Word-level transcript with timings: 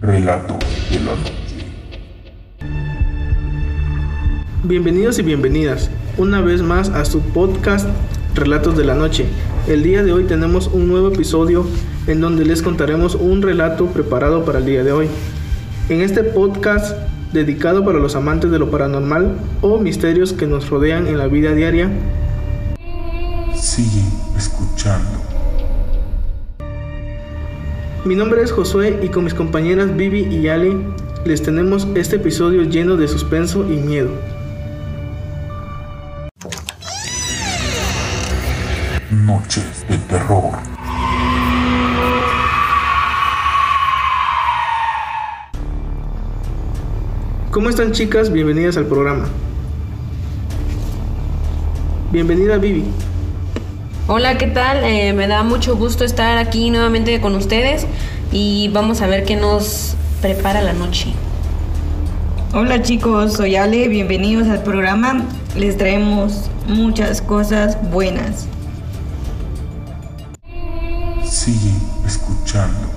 Relato 0.00 0.56
de 0.90 1.00
la 1.00 1.16
noche. 1.16 1.32
Bienvenidos 4.62 5.18
y 5.18 5.22
bienvenidas 5.22 5.90
una 6.16 6.40
vez 6.40 6.62
más 6.62 6.88
a 6.90 7.04
su 7.04 7.20
podcast 7.20 7.88
Relatos 8.36 8.76
de 8.76 8.84
la 8.84 8.94
Noche. 8.94 9.26
El 9.66 9.82
día 9.82 10.04
de 10.04 10.12
hoy 10.12 10.22
tenemos 10.22 10.68
un 10.68 10.86
nuevo 10.86 11.08
episodio 11.08 11.66
en 12.06 12.20
donde 12.20 12.44
les 12.44 12.62
contaremos 12.62 13.16
un 13.16 13.42
relato 13.42 13.86
preparado 13.86 14.44
para 14.44 14.60
el 14.60 14.66
día 14.66 14.84
de 14.84 14.92
hoy. 14.92 15.08
En 15.88 16.00
este 16.00 16.22
podcast 16.22 16.96
dedicado 17.32 17.84
para 17.84 17.98
los 17.98 18.14
amantes 18.14 18.52
de 18.52 18.60
lo 18.60 18.70
paranormal 18.70 19.36
o 19.62 19.78
misterios 19.78 20.32
que 20.32 20.46
nos 20.46 20.70
rodean 20.70 21.08
en 21.08 21.18
la 21.18 21.26
vida 21.26 21.54
diaria, 21.54 21.90
Sigue 23.56 24.04
escuchando. 24.36 25.17
Mi 28.08 28.14
nombre 28.14 28.42
es 28.42 28.52
Josué 28.52 29.00
y 29.02 29.10
con 29.10 29.24
mis 29.24 29.34
compañeras 29.34 29.94
Vivi 29.94 30.20
y 30.34 30.48
Ale 30.48 30.78
les 31.26 31.42
tenemos 31.42 31.86
este 31.94 32.16
episodio 32.16 32.62
lleno 32.62 32.96
de 32.96 33.06
suspenso 33.06 33.70
y 33.70 33.76
miedo. 33.76 34.08
Noches 39.10 39.84
de 39.90 39.98
terror. 40.08 40.52
¿Cómo 47.50 47.68
están 47.68 47.92
chicas? 47.92 48.32
Bienvenidas 48.32 48.78
al 48.78 48.86
programa. 48.86 49.26
Bienvenida 52.10 52.56
Vivi. 52.56 52.84
Hola, 54.10 54.38
¿qué 54.38 54.46
tal? 54.46 54.84
Eh, 54.84 55.12
me 55.12 55.26
da 55.28 55.42
mucho 55.42 55.76
gusto 55.76 56.02
estar 56.02 56.38
aquí 56.38 56.70
nuevamente 56.70 57.20
con 57.20 57.34
ustedes 57.34 57.86
y 58.32 58.70
vamos 58.72 59.02
a 59.02 59.06
ver 59.06 59.26
qué 59.26 59.36
nos 59.36 59.96
prepara 60.22 60.62
la 60.62 60.72
noche. 60.72 61.12
Hola 62.54 62.80
chicos, 62.80 63.34
soy 63.34 63.56
Ale, 63.56 63.86
bienvenidos 63.88 64.48
al 64.48 64.62
programa. 64.62 65.26
Les 65.58 65.76
traemos 65.76 66.48
muchas 66.66 67.20
cosas 67.20 67.76
buenas. 67.90 68.48
Sigue 71.22 71.74
escuchando. 72.06 72.88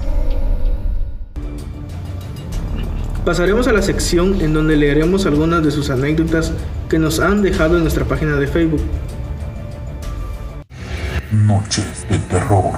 Pasaremos 3.26 3.68
a 3.68 3.74
la 3.74 3.82
sección 3.82 4.40
en 4.40 4.54
donde 4.54 4.78
leeremos 4.78 5.26
algunas 5.26 5.62
de 5.62 5.72
sus 5.72 5.90
anécdotas 5.90 6.54
que 6.88 7.00
nos 7.00 7.20
han 7.20 7.42
dejado 7.42 7.76
en 7.76 7.82
nuestra 7.84 8.06
página 8.06 8.38
de 8.38 8.48
Facebook. 8.48 8.82
Noches 11.32 12.06
de 12.10 12.18
terror. 12.28 12.74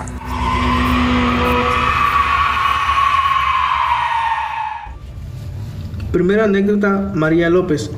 Primera 6.12 6.44
anécdota, 6.44 7.12
María 7.16 7.50
López. 7.50 7.90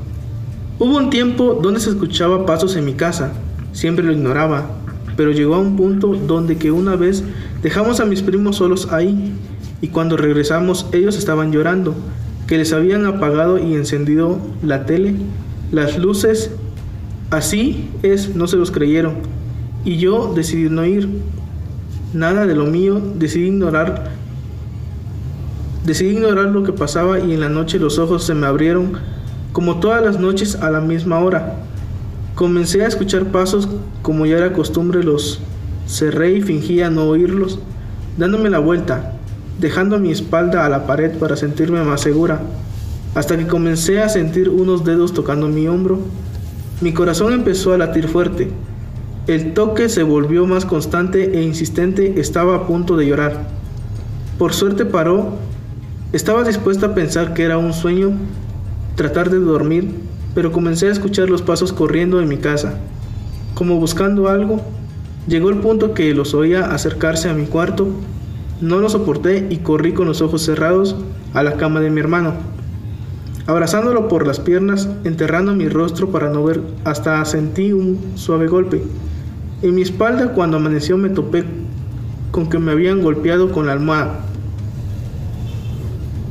Hubo 0.80 0.96
un 0.96 1.10
tiempo 1.10 1.60
donde 1.62 1.82
se 1.82 1.90
escuchaba 1.90 2.46
pasos 2.46 2.78
en 2.78 2.86
mi 2.86 2.94
casa. 2.94 3.34
Siempre 3.74 4.06
lo 4.06 4.14
ignoraba, 4.14 4.70
pero 5.18 5.32
llegó 5.32 5.56
a 5.56 5.60
un 5.60 5.76
punto 5.76 6.14
donde 6.14 6.56
que 6.56 6.72
una 6.72 6.96
vez 6.96 7.26
dejamos 7.62 8.00
a 8.00 8.06
mis 8.06 8.22
primos 8.22 8.56
solos 8.56 8.94
ahí 8.94 9.34
y 9.82 9.90
cuando 9.90 10.16
regresamos 10.16 10.88
ellos 10.94 11.18
estaban 11.18 11.52
llorando, 11.52 11.94
que 12.48 12.58
les 12.58 12.72
habían 12.72 13.06
apagado 13.06 13.58
y 13.58 13.74
encendido 13.74 14.40
la 14.64 14.86
tele, 14.86 15.16
las 15.74 15.98
luces. 15.98 16.52
Así 17.30 17.90
es, 18.04 18.38
no 18.38 18.48
se 18.48 18.56
los 18.56 18.72
creyeron. 18.72 19.45
Y 19.86 19.98
yo 19.98 20.34
decidí 20.36 20.70
no 20.70 20.86
ir. 20.86 21.08
Nada 22.14 22.46
de 22.46 22.56
lo 22.56 22.66
mío, 22.66 23.02
decidí 23.16 23.48
ignorar 23.48 24.12
Decidí 25.86 26.16
ignorar 26.16 26.48
lo 26.48 26.64
que 26.64 26.74
pasaba 26.74 27.20
y 27.20 27.32
en 27.32 27.42
la 27.42 27.50
noche 27.50 27.78
los 27.78 28.00
ojos 28.00 28.24
se 28.24 28.34
me 28.34 28.48
abrieron 28.48 28.94
como 29.52 29.80
todas 29.80 30.04
las 30.04 30.20
noches 30.20 30.56
a 30.56 30.72
la 30.72 30.82
misma 30.82 31.20
hora. 31.20 31.58
Comencé 32.34 32.84
a 32.84 32.88
escuchar 32.88 33.26
pasos 33.26 33.70
como 34.02 34.26
ya 34.26 34.38
era 34.38 34.52
costumbre, 34.52 35.04
los 35.04 35.42
cerré 35.88 36.38
y 36.38 36.42
fingía 36.42 36.90
no 36.90 37.04
oírlos, 37.04 37.60
dándome 38.18 38.50
la 38.50 38.58
vuelta, 38.58 39.14
dejando 39.60 40.00
mi 40.00 40.10
espalda 40.10 40.66
a 40.66 40.70
la 40.70 40.88
pared 40.88 41.20
para 41.20 41.38
sentirme 41.38 41.84
más 41.84 42.02
segura, 42.02 42.42
hasta 43.14 43.38
que 43.38 43.46
comencé 43.46 44.02
a 44.02 44.10
sentir 44.10 44.50
unos 44.50 44.86
dedos 44.86 45.14
tocando 45.14 45.48
mi 45.50 45.68
hombro. 45.68 46.00
Mi 46.82 46.94
corazón 46.94 47.32
empezó 47.32 47.74
a 47.74 47.78
latir 47.78 48.08
fuerte. 48.08 48.50
El 49.28 49.56
toque 49.56 49.90
se 49.90 50.04
volvió 50.04 50.46
más 50.46 50.66
constante 50.66 51.40
e 51.40 51.42
insistente, 51.42 52.20
estaba 52.20 52.56
a 52.56 52.68
punto 52.68 52.96
de 52.96 53.08
llorar. 53.08 53.48
Por 54.38 54.54
suerte 54.54 54.86
paró 54.86 55.34
estaba 56.14 56.44
dispuesta 56.44 56.86
a 56.86 56.94
pensar 56.94 57.34
que 57.34 57.42
era 57.42 57.58
un 57.58 57.74
sueño, 57.74 58.12
tratar 58.96 59.32
de 59.32 59.40
dormir, 59.40 59.96
pero 60.36 60.52
comencé 60.52 60.90
a 60.90 60.92
escuchar 60.92 61.28
los 61.28 61.42
pasos 61.42 61.74
corriendo 61.74 62.22
en 62.22 62.30
mi 62.30 62.38
casa. 62.38 62.78
Como 63.56 63.80
buscando 63.80 64.30
algo, 64.30 64.62
llegó 65.28 65.50
el 65.50 65.58
punto 65.58 65.96
que 65.96 66.14
los 66.14 66.36
oía 66.36 66.66
acercarse 66.66 67.28
a 67.28 67.34
mi 67.34 67.48
cuarto. 67.48 67.88
No 68.62 68.78
lo 68.78 68.90
soporté 68.90 69.48
y 69.50 69.58
corrí 69.58 69.94
con 69.94 70.06
los 70.06 70.22
ojos 70.22 70.44
cerrados 70.44 70.98
a 71.34 71.42
la 71.42 71.54
cama 71.54 71.80
de 71.80 71.90
mi 71.90 72.00
hermano. 72.00 72.36
Abrazándolo 73.48 74.08
por 74.08 74.28
las 74.28 74.40
piernas, 74.40 74.88
enterrando 75.04 75.56
mi 75.56 75.68
rostro 75.68 76.12
para 76.12 76.30
no 76.30 76.44
ver, 76.44 76.62
hasta 76.84 77.26
sentí 77.26 77.74
un 77.74 78.00
suave 78.14 78.48
golpe. 78.48 78.84
En 79.66 79.74
mi 79.74 79.82
espalda 79.82 80.28
cuando 80.28 80.58
amaneció 80.58 80.96
me 80.96 81.10
topé 81.10 81.44
con 82.30 82.48
que 82.52 82.60
me 82.60 82.72
habían 82.72 83.02
golpeado 83.02 83.52
con 83.52 83.66
la 83.66 83.74
almohada. 83.74 84.20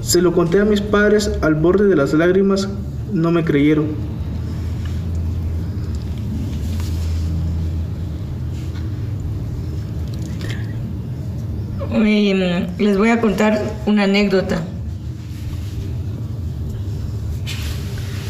Se 0.03 0.22
lo 0.22 0.33
conté 0.33 0.61
a 0.61 0.65
mis 0.65 0.81
padres 0.81 1.33
al 1.41 1.56
borde 1.56 1.89
de 1.89 1.97
las 1.97 2.15
lágrimas, 2.15 2.69
no 3.12 3.33
me 3.33 3.43
creyeron. 3.43 3.87
Eh, 11.93 12.69
les 12.78 12.97
voy 12.97 13.09
a 13.09 13.21
contar 13.21 13.61
una 13.87 14.05
anécdota. 14.05 14.62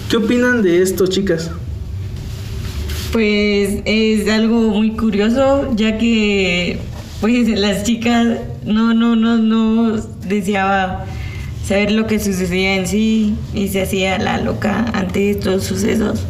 ¿Qué 0.09 0.17
opinan 0.17 0.63
de 0.63 0.81
esto, 0.81 1.07
chicas? 1.09 1.51
Pues 3.15 3.79
es 3.85 4.29
algo 4.29 4.57
muy 4.57 4.91
curioso, 4.91 5.73
ya 5.77 5.99
que 5.99 6.81
pues 7.21 7.49
las 7.49 7.85
chicas 7.85 8.41
no, 8.67 8.93
no, 8.93 9.15
no, 9.15 9.37
no 9.37 9.97
deseaba 10.27 11.05
saber 11.65 11.93
lo 11.93 12.09
que 12.09 12.19
sucedía 12.19 12.75
en 12.75 12.89
sí 12.89 13.37
y 13.55 13.69
se 13.69 13.83
hacía 13.83 14.19
la 14.19 14.39
loca 14.39 14.87
ante 14.95 15.31
estos 15.31 15.63
sucesos. 15.63 16.25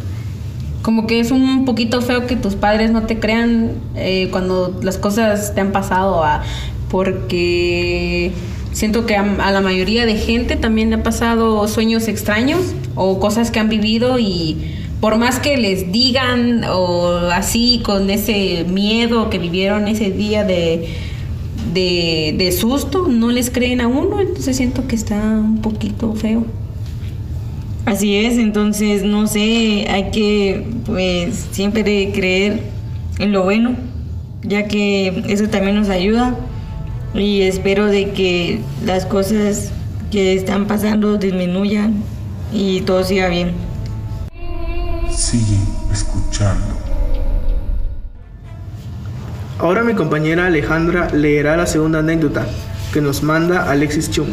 Como 0.82 1.06
que 1.06 1.20
es 1.20 1.30
un 1.30 1.64
poquito 1.64 2.02
feo 2.02 2.26
que 2.26 2.36
tus 2.36 2.54
padres 2.54 2.90
no 2.90 3.04
te 3.04 3.18
crean 3.18 3.70
eh, 3.96 4.28
cuando 4.30 4.78
las 4.82 4.98
cosas 4.98 5.54
te 5.54 5.62
han 5.62 5.72
pasado, 5.72 6.22
porque 6.90 8.30
siento 8.72 9.06
que 9.06 9.16
a, 9.16 9.22
a, 9.22 9.50
la 9.52 9.62
mayoría 9.62 10.04
de 10.04 10.16
gente 10.16 10.56
también 10.56 10.90
le 10.90 10.96
ha 10.96 11.02
pasado 11.02 11.66
sueños 11.66 12.08
extraños 12.08 12.60
o 12.94 13.18
cosas 13.20 13.50
que 13.50 13.58
han 13.58 13.70
vivido 13.70 14.18
y 14.18 14.83
por 15.04 15.18
más 15.18 15.38
que 15.38 15.58
les 15.58 15.92
digan 15.92 16.64
o 16.64 17.08
así 17.30 17.82
con 17.84 18.08
ese 18.08 18.64
miedo 18.66 19.28
que 19.28 19.38
vivieron 19.38 19.86
ese 19.86 20.10
día 20.10 20.44
de 20.44 20.88
de, 21.74 22.56
susto, 22.58 23.06
no 23.06 23.30
les 23.30 23.50
creen 23.50 23.82
a 23.82 23.86
uno, 23.86 24.18
entonces 24.22 24.56
siento 24.56 24.86
que 24.88 24.96
está 24.96 25.16
un 25.16 25.60
poquito 25.60 26.14
feo. 26.14 26.46
Así 27.84 28.16
es, 28.16 28.38
entonces 28.38 29.04
no 29.04 29.26
sé, 29.26 29.86
hay 29.90 30.10
que 30.10 30.68
pues 30.86 31.48
siempre 31.50 32.10
creer 32.10 32.62
en 33.18 33.32
lo 33.32 33.42
bueno, 33.42 33.76
ya 34.42 34.68
que 34.68 35.22
eso 35.28 35.50
también 35.50 35.76
nos 35.76 35.90
ayuda 35.90 36.34
y 37.14 37.42
espero 37.42 37.88
de 37.88 38.12
que 38.12 38.60
las 38.86 39.04
cosas 39.04 39.70
que 40.10 40.32
están 40.32 40.66
pasando 40.66 41.18
disminuyan 41.18 41.92
y 42.54 42.80
todo 42.80 43.04
siga 43.04 43.28
bien. 43.28 43.73
Sigue 45.16 45.58
escuchando. 45.92 46.74
Ahora 49.60 49.84
mi 49.84 49.94
compañera 49.94 50.46
Alejandra 50.46 51.08
leerá 51.12 51.56
la 51.56 51.66
segunda 51.66 52.00
anécdota 52.00 52.44
que 52.92 53.00
nos 53.00 53.22
manda 53.22 53.70
Alexis 53.70 54.10
Chum. 54.10 54.26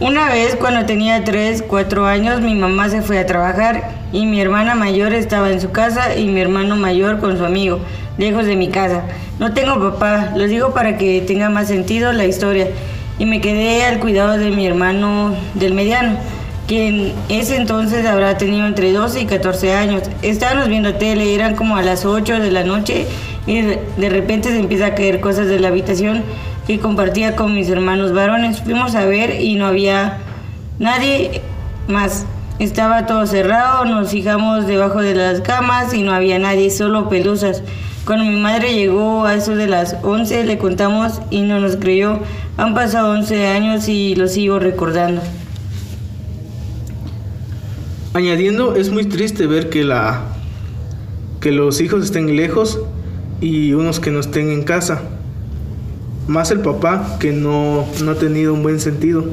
Una 0.00 0.28
vez 0.28 0.56
cuando 0.56 0.84
tenía 0.86 1.22
3, 1.22 1.62
4 1.68 2.06
años 2.06 2.40
mi 2.40 2.56
mamá 2.56 2.88
se 2.88 3.00
fue 3.00 3.20
a 3.20 3.26
trabajar 3.26 3.90
y 4.12 4.26
mi 4.26 4.40
hermana 4.40 4.74
mayor 4.74 5.12
estaba 5.12 5.50
en 5.50 5.60
su 5.60 5.70
casa 5.70 6.16
y 6.16 6.26
mi 6.26 6.40
hermano 6.40 6.74
mayor 6.74 7.20
con 7.20 7.38
su 7.38 7.44
amigo, 7.44 7.78
lejos 8.18 8.44
de 8.46 8.56
mi 8.56 8.70
casa. 8.70 9.02
No 9.38 9.54
tengo 9.54 9.78
papá, 9.78 10.32
lo 10.36 10.48
digo 10.48 10.74
para 10.74 10.98
que 10.98 11.20
tenga 11.20 11.48
más 11.48 11.68
sentido 11.68 12.12
la 12.12 12.24
historia. 12.24 12.68
Y 13.20 13.26
me 13.26 13.40
quedé 13.40 13.84
al 13.84 14.00
cuidado 14.00 14.36
de 14.36 14.50
mi 14.50 14.66
hermano 14.66 15.36
del 15.54 15.74
mediano, 15.74 16.16
quien 16.66 17.12
ese 17.28 17.56
entonces 17.56 18.06
habrá 18.06 18.38
tenido 18.38 18.66
entre 18.66 18.92
12 18.92 19.20
y 19.20 19.26
14 19.26 19.74
años. 19.74 20.02
Estábamos 20.22 20.68
viendo 20.68 20.94
tele, 20.94 21.34
eran 21.34 21.54
como 21.54 21.76
a 21.76 21.82
las 21.82 22.04
8 22.04 22.40
de 22.40 22.50
la 22.50 22.64
noche 22.64 23.06
y 23.46 23.62
de 23.62 24.08
repente 24.08 24.50
se 24.50 24.58
empieza 24.58 24.86
a 24.86 24.94
caer 24.94 25.20
cosas 25.20 25.48
de 25.48 25.58
la 25.58 25.68
habitación 25.68 26.22
que 26.66 26.78
compartía 26.78 27.34
con 27.36 27.54
mis 27.54 27.68
hermanos 27.68 28.12
varones. 28.12 28.60
Fuimos 28.62 28.94
a 28.94 29.04
ver 29.04 29.40
y 29.40 29.56
no 29.56 29.66
había 29.66 30.18
nadie 30.78 31.42
más. 31.88 32.26
Estaba 32.58 33.06
todo 33.06 33.26
cerrado, 33.26 33.84
nos 33.84 34.10
fijamos 34.10 34.66
debajo 34.66 35.00
de 35.00 35.14
las 35.14 35.40
camas 35.40 35.92
y 35.94 36.02
no 36.02 36.12
había 36.12 36.38
nadie, 36.38 36.70
solo 36.70 37.08
pelusas. 37.08 37.62
Cuando 38.04 38.24
mi 38.24 38.36
madre 38.36 38.74
llegó 38.74 39.24
a 39.24 39.34
eso 39.34 39.54
de 39.54 39.66
las 39.66 39.96
11 40.02 40.44
le 40.44 40.58
contamos 40.58 41.20
y 41.30 41.42
no 41.42 41.58
nos 41.58 41.76
creyó. 41.76 42.20
Han 42.56 42.74
pasado 42.74 43.12
11 43.12 43.48
años 43.48 43.88
y 43.88 44.14
lo 44.14 44.28
sigo 44.28 44.58
recordando. 44.58 45.22
Añadiendo, 48.14 48.76
es 48.76 48.90
muy 48.90 49.06
triste 49.06 49.46
ver 49.46 49.70
que 49.70 49.84
la 49.84 50.22
que 51.40 51.50
los 51.50 51.80
hijos 51.80 52.04
estén 52.04 52.36
lejos 52.36 52.78
y 53.40 53.72
unos 53.72 54.00
que 54.00 54.10
no 54.10 54.20
estén 54.20 54.50
en 54.50 54.62
casa. 54.62 55.02
Más 56.28 56.50
el 56.50 56.60
papá 56.60 57.16
que 57.18 57.32
no, 57.32 57.84
no 58.04 58.10
ha 58.12 58.14
tenido 58.14 58.54
un 58.54 58.62
buen 58.62 58.78
sentido. 58.80 59.24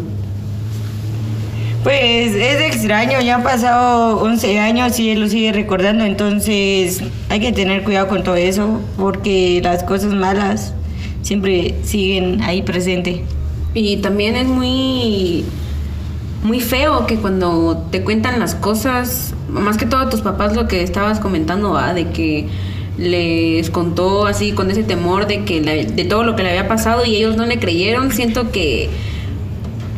Pues 1.84 2.34
es 2.36 2.62
extraño, 2.62 3.22
ya 3.22 3.36
han 3.36 3.44
pasado 3.44 4.18
11 4.22 4.60
años 4.60 5.00
y 5.00 5.12
él 5.12 5.22
lo 5.22 5.30
sigue 5.30 5.54
recordando, 5.54 6.04
entonces 6.04 7.02
hay 7.30 7.40
que 7.40 7.52
tener 7.52 7.84
cuidado 7.84 8.08
con 8.08 8.24
todo 8.24 8.36
eso, 8.36 8.82
porque 8.98 9.62
las 9.64 9.84
cosas 9.84 10.14
malas 10.14 10.74
siempre 11.22 11.76
siguen 11.84 12.42
ahí 12.42 12.64
presente. 12.64 13.24
Y 13.74 13.98
también 13.98 14.36
es 14.36 14.48
muy 14.48 15.46
muy 16.44 16.60
feo 16.62 17.06
que 17.06 17.18
cuando 17.18 17.86
te 17.92 18.02
cuentan 18.04 18.40
las 18.40 18.56
cosas, 18.56 19.34
más 19.50 19.78
que 19.78 19.86
todo 19.86 20.08
tus 20.10 20.22
papás 20.22 20.56
lo 20.56 20.68
que 20.68 20.84
estabas 20.84 21.20
comentando, 21.20 21.72
¿va? 21.72 21.94
de 21.94 22.08
que 22.10 22.48
les 22.98 23.70
contó 23.70 24.26
así 24.26 24.52
con 24.52 24.70
ese 24.72 24.84
temor 24.84 25.26
de 25.28 25.44
que 25.46 25.62
la- 25.62 25.74
de 25.74 26.04
todo 26.06 26.24
lo 26.24 26.36
que 26.36 26.44
le 26.44 26.50
había 26.50 26.68
pasado 26.68 27.06
y 27.06 27.16
ellos 27.16 27.38
no 27.38 27.46
le 27.46 27.58
creyeron, 27.60 28.12
siento 28.12 28.52
que 28.52 28.90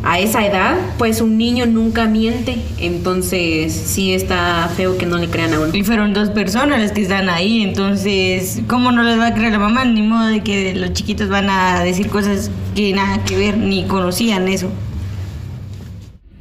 a 0.04 0.20
esa 0.20 0.44
edad, 0.46 0.78
pues 0.98 1.22
un 1.22 1.38
niño 1.38 1.68
nunca 1.68 2.06
miente, 2.08 2.58
entonces 2.80 3.72
sí 3.74 4.14
está 4.14 4.68
feo 4.76 4.98
que 4.98 5.06
no 5.06 5.18
le 5.18 5.28
crean 5.28 5.54
a 5.54 5.60
uno. 5.60 5.70
Y 5.76 5.84
fueron 5.84 6.14
dos 6.14 6.30
personas 6.32 6.80
las 6.82 6.92
que 6.92 7.02
están 7.04 7.30
ahí, 7.30 7.62
entonces, 7.62 8.62
¿cómo 8.68 8.92
no 8.92 9.04
les 9.04 9.20
va 9.20 9.28
a 9.28 9.34
creer 9.36 9.52
la 9.52 9.60
mamá? 9.60 9.86
Ni 9.86 10.02
modo 10.02 10.26
de 10.28 10.42
que 10.42 10.74
los 10.74 10.94
chiquitos 10.94 11.30
van 11.30 11.52
a 11.52 11.84
decir 11.84 12.08
cosas 12.10 12.50
que 12.76 12.94
nada 12.94 13.24
que 13.26 13.38
ver, 13.38 13.58
ni 13.58 13.84
conocían 13.86 14.48
eso. 14.48 14.70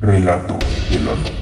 Relato 0.00 0.58
de 0.90 0.98
la 1.00 1.04
noche. 1.12 1.32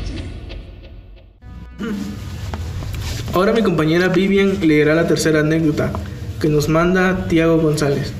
Ahora 3.32 3.52
mi 3.52 3.62
compañera 3.62 4.08
Vivian 4.08 4.58
leerá 4.66 4.94
la 4.94 5.06
tercera 5.06 5.40
anécdota 5.40 5.92
que 6.40 6.48
nos 6.48 6.68
manda 6.68 7.26
Tiago 7.28 7.58
González. 7.58 8.12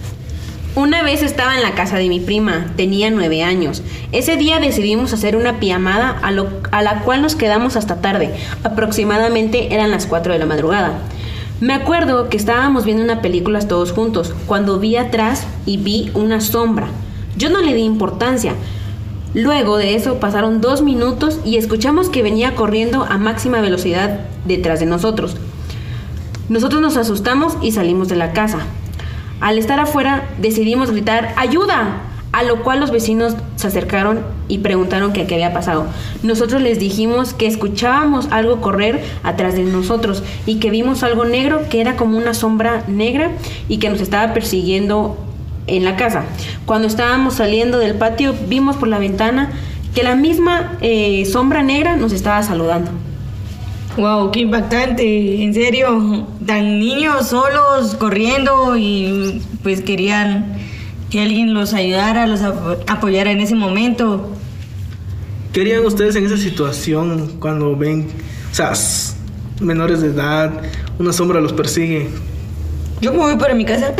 Una 0.76 1.02
vez 1.02 1.22
estaba 1.22 1.56
en 1.56 1.62
la 1.62 1.74
casa 1.74 1.96
de 1.96 2.08
mi 2.08 2.20
prima, 2.20 2.66
tenía 2.76 3.10
nueve 3.10 3.42
años. 3.42 3.82
Ese 4.12 4.36
día 4.36 4.60
decidimos 4.60 5.12
hacer 5.12 5.34
una 5.34 5.58
pijamada 5.58 6.10
a, 6.22 6.30
lo- 6.30 6.50
a 6.70 6.82
la 6.82 7.00
cual 7.00 7.20
nos 7.22 7.34
quedamos 7.34 7.74
hasta 7.74 8.00
tarde. 8.00 8.30
Aproximadamente 8.62 9.74
eran 9.74 9.90
las 9.90 10.06
4 10.06 10.32
de 10.34 10.38
la 10.38 10.46
madrugada. 10.46 10.98
Me 11.60 11.74
acuerdo 11.74 12.28
que 12.28 12.36
estábamos 12.36 12.84
viendo 12.84 13.02
una 13.02 13.20
película 13.22 13.58
todos 13.66 13.90
juntos, 13.90 14.32
cuando 14.46 14.78
vi 14.78 14.94
atrás 14.94 15.48
y 15.66 15.78
vi 15.78 16.12
una 16.14 16.40
sombra. 16.40 16.86
Yo 17.36 17.48
no 17.50 17.60
le 17.60 17.74
di 17.74 17.82
importancia. 17.82 18.54
Luego 19.34 19.76
de 19.76 19.94
eso 19.94 20.20
pasaron 20.20 20.60
dos 20.60 20.82
minutos 20.82 21.40
y 21.44 21.56
escuchamos 21.56 22.08
que 22.08 22.22
venía 22.22 22.54
corriendo 22.54 23.04
a 23.04 23.18
máxima 23.18 23.60
velocidad 23.60 24.20
detrás 24.46 24.80
de 24.80 24.86
nosotros. 24.86 25.36
Nosotros 26.48 26.80
nos 26.80 26.96
asustamos 26.96 27.56
y 27.60 27.72
salimos 27.72 28.08
de 28.08 28.16
la 28.16 28.32
casa. 28.32 28.60
Al 29.40 29.58
estar 29.58 29.78
afuera 29.80 30.28
decidimos 30.40 30.90
gritar 30.90 31.34
¡Ayuda! 31.36 32.02
A 32.32 32.42
lo 32.42 32.62
cual 32.62 32.80
los 32.80 32.90
vecinos 32.90 33.34
se 33.56 33.66
acercaron 33.66 34.20
y 34.48 34.58
preguntaron 34.58 35.12
qué, 35.12 35.22
había 35.22 35.52
pasado. 35.52 35.86
Nosotros 36.22 36.62
les 36.62 36.78
dijimos 36.78 37.34
que 37.34 37.46
escuchábamos 37.46 38.28
algo 38.30 38.60
correr 38.60 39.02
atrás 39.22 39.54
de 39.54 39.62
nosotros 39.62 40.22
y 40.46 40.56
que 40.56 40.70
vimos 40.70 41.02
algo 41.02 41.24
negro 41.24 41.62
que 41.70 41.80
era 41.80 41.96
como 41.96 42.16
una 42.16 42.34
sombra 42.34 42.84
negra 42.86 43.30
y 43.68 43.78
que 43.78 43.88
nos 43.88 44.00
estaba 44.00 44.34
persiguiendo 44.34 45.16
en 45.68 45.84
la 45.84 45.96
casa. 45.96 46.24
Cuando 46.66 46.88
estábamos 46.88 47.34
saliendo 47.34 47.78
del 47.78 47.94
patio 47.94 48.34
vimos 48.48 48.76
por 48.76 48.88
la 48.88 48.98
ventana 48.98 49.50
que 49.94 50.02
la 50.02 50.14
misma 50.16 50.76
eh, 50.80 51.24
sombra 51.30 51.62
negra 51.62 51.96
nos 51.96 52.12
estaba 52.12 52.42
saludando. 52.42 52.90
Wow, 53.96 54.30
qué 54.30 54.40
impactante, 54.40 55.42
en 55.42 55.52
serio, 55.54 56.26
tan 56.46 56.78
niños 56.78 57.28
solos 57.28 57.96
corriendo 57.96 58.76
y 58.76 59.42
pues 59.62 59.80
querían 59.80 60.56
que 61.10 61.20
alguien 61.22 61.52
los 61.52 61.74
ayudara, 61.74 62.26
los 62.26 62.42
apo- 62.42 62.76
apoyara 62.86 63.32
en 63.32 63.40
ese 63.40 63.56
momento. 63.56 64.30
¿Qué 65.52 65.62
harían 65.62 65.84
ustedes 65.84 66.14
en 66.14 66.26
esa 66.26 66.36
situación 66.36 67.32
cuando 67.40 67.74
ven, 67.76 68.06
o 68.52 68.54
sea, 68.54 68.72
menores 69.60 70.00
de 70.02 70.08
edad, 70.08 70.52
una 70.98 71.12
sombra 71.12 71.40
los 71.40 71.52
persigue? 71.52 72.08
Yo 73.00 73.12
me 73.12 73.18
voy 73.18 73.36
para 73.36 73.54
mi 73.54 73.64
casa. 73.64 73.94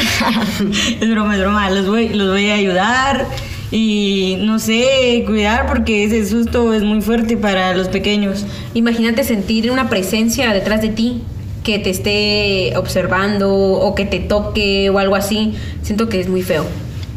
es 1.01 1.11
broma, 1.11 1.35
es 1.35 1.41
broma. 1.41 1.71
Los 1.71 1.87
voy, 1.87 2.09
los 2.09 2.29
voy 2.29 2.51
a 2.51 2.55
ayudar 2.55 3.27
y 3.71 4.39
no 4.41 4.59
sé, 4.59 5.25
cuidar 5.27 5.67
porque 5.67 6.05
ese 6.05 6.25
susto 6.27 6.73
es 6.73 6.83
muy 6.83 7.03
fuerte 7.03 7.37
para 7.37 7.75
los 7.77 7.89
pequeños. 7.89 8.45
Imagínate 8.75 9.25
sentir 9.25 9.71
una 9.71 9.89
presencia 9.89 10.53
detrás 10.53 10.81
de 10.81 10.89
ti 10.89 11.23
que 11.63 11.79
te 11.79 11.91
esté 11.91 12.77
observando 12.77 13.55
o 13.55 13.95
que 13.95 14.05
te 14.05 14.21
toque 14.21 14.91
o 14.91 14.99
algo 14.99 15.17
así. 15.17 15.55
Siento 15.83 16.09
que 16.09 16.21
es 16.21 16.29
muy 16.29 16.43
feo. 16.43 16.65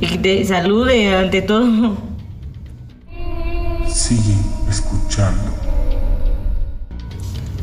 Y 0.02 0.08
que 0.08 0.18
te 0.18 0.46
salude 0.46 1.16
ante 1.16 1.42
todo. 1.42 1.98
Sigue 3.88 4.36
escuchando. 4.70 5.52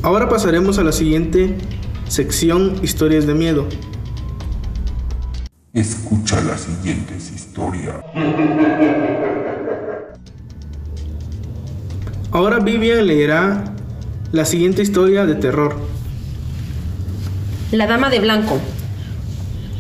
Ahora 0.03 0.29
pasaremos 0.29 0.79
a 0.79 0.85
la 0.85 0.93
siguiente 0.93 1.57
sección, 2.09 2.77
historias 2.83 3.27
de 3.27 3.35
miedo. 3.35 3.67
Escucha 5.79 6.41
las 6.41 6.63
siguientes 6.63 7.31
historias. 7.31 7.95
Ahora 12.33 12.59
Vivian 12.59 13.07
leerá 13.07 13.63
la 14.33 14.45
siguiente 14.45 14.83
historia 14.83 15.25
de 15.25 15.37
terror. 15.37 15.77
La 17.71 17.87
dama 17.87 18.11
de 18.11 18.19
blanco. 18.19 18.59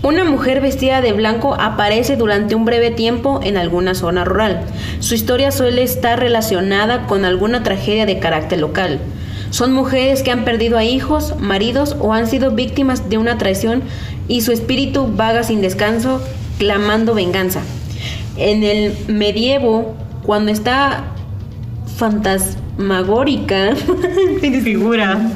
Una 0.04 0.22
mujer 0.22 0.60
vestida 0.60 1.00
de 1.00 1.14
blanco 1.14 1.56
aparece 1.58 2.14
durante 2.14 2.54
un 2.54 2.64
breve 2.64 2.92
tiempo 2.92 3.40
en 3.42 3.56
alguna 3.56 3.96
zona 3.96 4.24
rural. 4.24 4.66
Su 5.00 5.16
historia 5.16 5.50
suele 5.50 5.82
estar 5.82 6.20
relacionada 6.20 7.08
con 7.08 7.24
alguna 7.24 7.64
tragedia 7.64 8.06
de 8.06 8.20
carácter 8.20 8.60
local. 8.60 9.00
Son 9.50 9.72
mujeres 9.72 10.22
que 10.22 10.30
han 10.30 10.44
perdido 10.44 10.76
a 10.76 10.84
hijos, 10.84 11.34
maridos 11.38 11.96
o 12.00 12.12
han 12.12 12.26
sido 12.26 12.50
víctimas 12.50 13.08
de 13.08 13.18
una 13.18 13.38
traición 13.38 13.82
y 14.28 14.42
su 14.42 14.52
espíritu 14.52 15.10
vaga 15.16 15.42
sin 15.42 15.62
descanso 15.62 16.22
clamando 16.58 17.14
venganza. 17.14 17.62
En 18.36 18.62
el 18.62 18.94
medievo, 19.08 19.96
cuando 20.22 20.52
está 20.52 21.04
fantasmagórica, 21.96 23.74
Figura. 24.62 25.32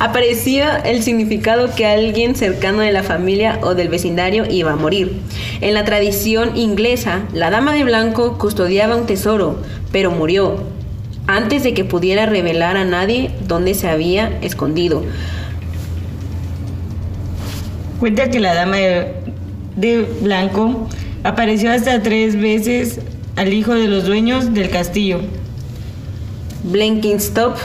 Aparecía 0.00 0.76
el 0.76 1.02
significado 1.02 1.74
que 1.74 1.86
alguien 1.86 2.36
cercano 2.36 2.80
de 2.80 2.92
la 2.92 3.02
familia 3.02 3.58
o 3.62 3.74
del 3.74 3.88
vecindario 3.88 4.44
iba 4.48 4.72
a 4.72 4.76
morir. 4.76 5.20
En 5.60 5.74
la 5.74 5.84
tradición 5.84 6.56
inglesa, 6.56 7.22
la 7.32 7.50
dama 7.50 7.72
de 7.72 7.82
blanco 7.82 8.38
custodiaba 8.38 8.94
un 8.94 9.06
tesoro, 9.06 9.60
pero 9.90 10.12
murió 10.12 10.77
antes 11.28 11.62
de 11.62 11.74
que 11.74 11.84
pudiera 11.84 12.26
revelar 12.26 12.76
a 12.76 12.84
nadie 12.84 13.30
dónde 13.46 13.74
se 13.74 13.88
había 13.88 14.38
escondido. 14.40 15.04
Cuenta 18.00 18.30
que 18.30 18.40
la 18.40 18.54
dama 18.54 18.76
de, 18.78 19.12
de 19.76 20.02
blanco 20.22 20.88
apareció 21.22 21.70
hasta 21.70 22.02
tres 22.02 22.40
veces 22.40 23.00
al 23.36 23.52
hijo 23.52 23.74
de 23.74 23.86
los 23.86 24.06
dueños 24.06 24.54
del 24.54 24.70
castillo 24.70 25.20
Blenkinstop. 26.64 27.56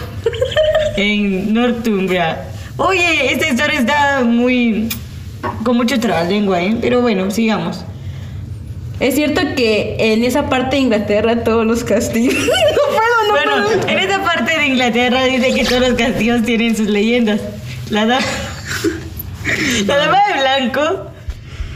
en 0.97 1.53
Northumbria. 1.53 2.45
Oye, 2.77 3.31
esta 3.31 3.47
historia 3.47 3.79
está 3.79 4.23
muy 4.25 4.89
con 5.63 5.77
mucho 5.77 5.99
trabalengua, 5.99 6.61
¿eh? 6.61 6.77
Pero 6.81 7.01
bueno, 7.01 7.31
sigamos. 7.31 7.83
Es 8.99 9.15
cierto 9.15 9.41
que 9.55 9.95
en 9.99 10.23
esa 10.23 10.49
parte 10.49 10.75
de 10.75 10.83
Inglaterra 10.83 11.43
todos 11.43 11.65
los 11.65 11.83
castillos... 11.83 12.35
no 12.35 12.97
bueno, 13.61 13.87
en 13.87 13.99
esta 13.99 14.23
parte 14.23 14.57
de 14.57 14.67
Inglaterra 14.67 15.23
dice 15.23 15.53
que 15.53 15.65
todos 15.65 15.81
los 15.81 15.93
castillos 15.93 16.43
tienen 16.43 16.75
sus 16.75 16.87
leyendas. 16.87 17.41
La 17.89 18.05
dama, 18.05 18.25
la 19.85 19.97
dama 19.97 20.17
de 20.27 20.41
blanco 20.41 21.13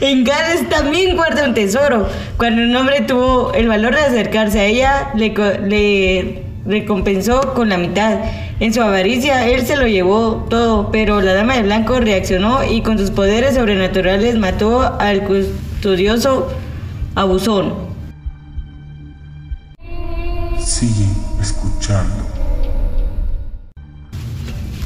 en 0.00 0.24
Gales 0.24 0.68
también 0.68 1.16
guarda 1.16 1.44
un 1.44 1.54
tesoro. 1.54 2.08
Cuando 2.36 2.62
un 2.62 2.74
hombre 2.76 3.00
tuvo 3.02 3.52
el 3.52 3.68
valor 3.68 3.94
de 3.94 4.00
acercarse 4.00 4.60
a 4.60 4.64
ella, 4.66 5.10
le, 5.14 5.30
le 5.66 6.42
recompensó 6.66 7.54
con 7.54 7.68
la 7.68 7.78
mitad. 7.78 8.18
En 8.60 8.72
su 8.72 8.80
avaricia, 8.80 9.46
él 9.48 9.66
se 9.66 9.76
lo 9.76 9.86
llevó 9.86 10.46
todo, 10.50 10.90
pero 10.90 11.20
la 11.20 11.34
dama 11.34 11.56
de 11.56 11.62
blanco 11.62 12.00
reaccionó 12.00 12.64
y 12.64 12.82
con 12.82 12.98
sus 12.98 13.10
poderes 13.10 13.54
sobrenaturales 13.54 14.36
mató 14.36 14.96
al 14.98 15.22
custodioso 15.24 16.48
abusón. 17.14 17.74
Sigue 20.58 21.06
escuchando. 21.88 22.24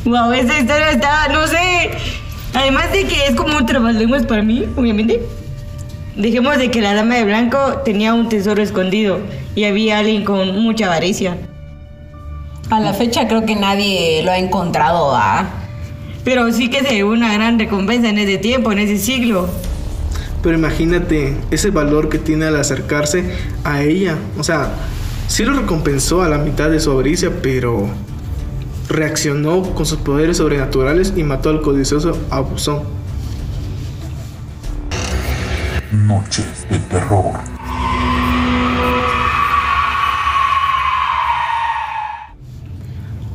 Wow, 0.04 0.32
esta 0.32 0.58
historia 0.58 0.90
está, 0.90 1.28
no 1.28 1.46
sé. 1.46 1.90
Además 2.54 2.92
de 2.92 3.04
que 3.04 3.26
es 3.26 3.34
como 3.34 3.56
un 3.56 3.66
trabalenguas 3.66 4.26
para 4.26 4.42
mí, 4.42 4.66
obviamente. 4.76 5.22
Dejemos 6.16 6.58
de 6.58 6.70
que 6.70 6.82
la 6.82 6.94
dama 6.94 7.14
de 7.14 7.24
blanco 7.24 7.80
tenía 7.84 8.12
un 8.12 8.28
tesoro 8.28 8.62
escondido 8.62 9.20
y 9.54 9.64
había 9.64 9.98
alguien 9.98 10.24
con 10.24 10.60
mucha 10.60 10.86
avaricia. 10.86 11.38
A 12.70 12.80
la 12.80 12.92
fecha 12.92 13.26
creo 13.28 13.46
que 13.46 13.54
nadie 13.54 14.22
lo 14.22 14.30
ha 14.30 14.38
encontrado, 14.38 15.14
¿ah? 15.14 15.46
Pero 16.24 16.52
sí 16.52 16.68
que 16.68 16.82
se 16.82 16.94
dio 16.94 17.08
una 17.08 17.32
gran 17.32 17.58
recompensa 17.58 18.10
en 18.10 18.18
ese 18.18 18.38
tiempo, 18.38 18.72
en 18.72 18.80
ese 18.80 18.98
siglo. 18.98 19.48
Pero 20.42 20.58
imagínate 20.58 21.34
ese 21.50 21.70
valor 21.70 22.08
que 22.08 22.18
tiene 22.18 22.46
al 22.46 22.56
acercarse 22.56 23.24
a 23.64 23.82
ella. 23.82 24.16
O 24.38 24.44
sea, 24.44 24.72
sí 25.32 25.46
lo 25.46 25.54
recompensó 25.54 26.22
a 26.22 26.28
la 26.28 26.36
mitad 26.36 26.68
de 26.68 26.78
su 26.78 26.90
avaricia, 26.90 27.30
pero 27.40 27.88
reaccionó 28.86 29.62
con 29.74 29.86
sus 29.86 29.96
poderes 29.96 30.36
sobrenaturales 30.36 31.14
y 31.16 31.24
mató 31.24 31.48
al 31.48 31.62
codicioso 31.62 32.18
abusón. 32.28 32.82
Noches 35.90 36.66
de 36.68 36.78
terror. 36.80 37.32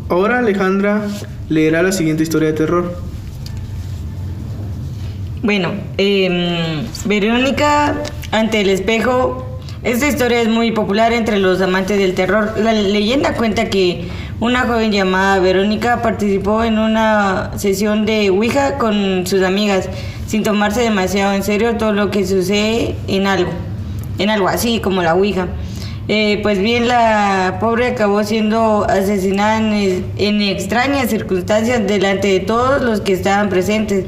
Ahora 0.07 0.37
Alejandra 0.37 1.01
leerá 1.49 1.81
la 1.81 1.91
siguiente 1.91 2.21
historia 2.21 2.49
de 2.49 2.53
terror. 2.53 2.95
Bueno, 5.41 5.73
em, 5.97 6.85
Verónica 7.05 7.95
ante 8.31 8.61
el 8.61 8.69
espejo. 8.69 9.46
Esta 9.87 10.05
historia 10.05 10.41
es 10.41 10.49
muy 10.49 10.73
popular 10.73 11.13
entre 11.13 11.39
los 11.39 11.61
amantes 11.61 11.97
del 11.97 12.13
terror. 12.13 12.55
La 12.57 12.73
leyenda 12.73 13.35
cuenta 13.35 13.69
que 13.69 14.09
una 14.41 14.63
joven 14.63 14.91
llamada 14.91 15.39
Verónica 15.39 16.01
participó 16.01 16.65
en 16.65 16.77
una 16.77 17.51
sesión 17.55 18.05
de 18.05 18.29
Ouija 18.29 18.79
con 18.79 19.25
sus 19.25 19.43
amigas, 19.43 19.87
sin 20.27 20.43
tomarse 20.43 20.81
demasiado 20.81 21.31
en 21.31 21.41
serio 21.41 21.77
todo 21.77 21.93
lo 21.93 22.11
que 22.11 22.27
sucede 22.27 22.97
en 23.07 23.27
algo, 23.27 23.49
en 24.19 24.29
algo 24.29 24.49
así 24.49 24.81
como 24.81 25.03
la 25.03 25.13
Ouija. 25.13 25.47
Eh, 26.09 26.41
pues 26.43 26.59
bien, 26.59 26.89
la 26.89 27.55
pobre 27.61 27.87
acabó 27.87 28.25
siendo 28.25 28.85
asesinada 28.89 29.57
en, 29.57 30.05
en 30.17 30.41
extrañas 30.41 31.09
circunstancias 31.09 31.87
delante 31.87 32.27
de 32.27 32.41
todos 32.41 32.81
los 32.81 32.99
que 32.99 33.13
estaban 33.13 33.47
presentes. 33.47 34.03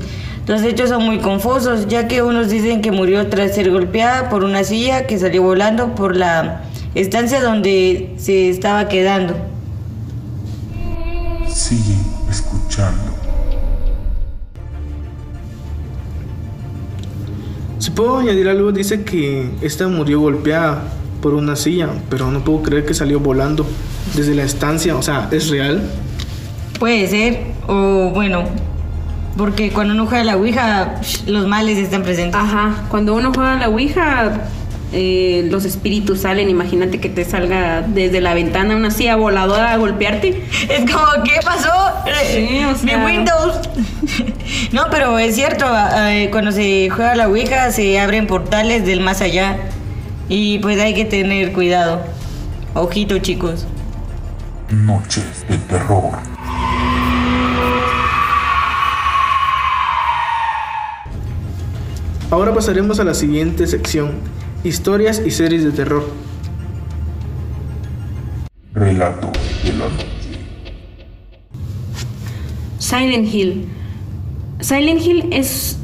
Los 0.49 0.63
hechos 0.63 0.89
son 0.89 1.05
muy 1.05 1.19
confusos, 1.19 1.87
ya 1.87 2.07
que 2.07 2.23
unos 2.23 2.49
dicen 2.49 2.81
que 2.81 2.91
murió 2.91 3.27
tras 3.27 3.53
ser 3.53 3.69
golpeada 3.69 4.29
por 4.29 4.43
una 4.43 4.63
silla 4.63 5.05
que 5.05 5.19
salió 5.19 5.43
volando 5.43 5.93
por 5.93 6.15
la 6.15 6.63
estancia 6.95 7.39
donde 7.39 8.15
se 8.17 8.49
estaba 8.49 8.87
quedando. 8.87 9.35
Sigue 11.47 11.93
escuchando. 12.31 13.11
Si 17.77 17.91
puedo 17.91 18.17
añadir 18.17 18.49
algo, 18.49 18.71
dice 18.71 19.03
que 19.03 19.51
esta 19.61 19.87
murió 19.87 20.19
golpeada 20.19 20.81
por 21.21 21.35
una 21.35 21.55
silla, 21.55 21.89
pero 22.09 22.31
no 22.31 22.43
puedo 22.43 22.63
creer 22.63 22.87
que 22.87 22.95
salió 22.95 23.19
volando 23.19 23.67
desde 24.15 24.33
la 24.33 24.45
estancia. 24.45 24.95
O 24.95 25.03
sea, 25.03 25.29
¿es 25.31 25.49
real? 25.49 25.83
Puede 26.79 27.07
ser, 27.07 27.39
o 27.67 28.09
bueno, 28.09 28.45
porque 29.39 29.71
cuando 29.71 29.93
uno 29.93 30.05
juega 30.05 30.21
a 30.21 30.25
la 30.25 30.35
Ouija, 30.35 30.95
los 31.25 31.47
males 31.47 31.77
están 31.77 32.03
presentes. 32.03 32.35
Ajá, 32.35 32.83
cuando 32.89 33.15
uno 33.15 33.31
juega 33.33 33.53
a 33.53 33.57
la 33.57 33.69
Ouija, 33.69 34.33
eh, 34.91 35.47
los 35.49 35.63
espíritus 35.63 36.19
salen. 36.19 36.49
Imagínate 36.49 36.99
que 36.99 37.07
te 37.07 37.23
salga 37.23 37.81
desde 37.81 38.19
la 38.19 38.33
ventana 38.33 38.75
una 38.75 38.91
silla 38.91 39.15
voladora 39.15 39.71
a 39.71 39.77
golpearte. 39.77 40.43
Es 40.69 40.91
como, 40.91 41.05
¿qué 41.23 41.39
pasó? 41.41 41.71
Sí, 42.33 42.65
o 42.65 42.75
sea- 42.75 42.97
Mi 42.97 43.05
Windows. 43.05 43.59
no, 44.73 44.87
pero 44.91 45.17
es 45.19 45.35
cierto, 45.35 45.65
eh, 45.95 46.27
cuando 46.31 46.51
se 46.51 46.89
juega 46.89 47.13
a 47.13 47.15
la 47.15 47.29
Ouija 47.29 47.71
se 47.71 47.97
abren 47.97 48.27
portales 48.27 48.85
del 48.85 48.99
más 48.99 49.21
allá. 49.21 49.55
Y 50.27 50.59
pues 50.59 50.81
hay 50.81 50.93
que 50.93 51.05
tener 51.05 51.53
cuidado. 51.53 52.01
Ojito, 52.73 53.19
chicos. 53.19 53.65
Noches 54.69 55.45
de 55.47 55.57
terror. 55.59 56.38
Ahora 62.31 62.53
pasaremos 62.53 62.99
a 62.99 63.03
la 63.03 63.13
siguiente 63.13 63.65
sección, 63.67 64.11
historias 64.63 65.21
y 65.25 65.31
series 65.31 65.63
de 65.63 65.71
terror. 65.71 66.07
Relatos 68.73 69.31
de 69.63 69.73
la 69.73 69.77
noche. 69.89 70.05
Silent 72.77 73.33
Hill. 73.33 73.65
Silent 74.61 75.01
Hill 75.01 75.27
es 75.31 75.77